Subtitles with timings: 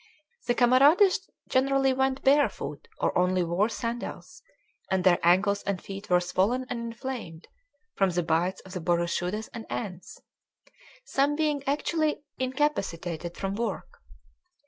[0.47, 4.41] The camarades generally went barefoot or only wore sandals;
[4.89, 7.47] and their ankles and feet were swollen and inflamed
[7.93, 10.19] from the bites of the boroshudas and ants,
[11.05, 14.01] some being actually incapacitated from work.